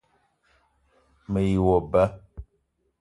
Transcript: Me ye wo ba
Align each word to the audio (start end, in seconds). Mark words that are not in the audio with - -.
Me 1.31 1.41
ye 1.49 1.55
wo 1.65 1.75
ba 1.91 2.03